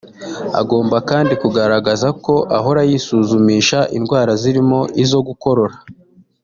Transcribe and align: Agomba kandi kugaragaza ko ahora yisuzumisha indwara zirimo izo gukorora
Agomba 0.61 0.97
kandi 1.09 1.33
kugaragaza 1.41 2.07
ko 2.25 2.33
ahora 2.57 2.81
yisuzumisha 2.89 3.79
indwara 3.97 4.31
zirimo 4.41 4.79
izo 5.03 5.19
gukorora 5.27 5.75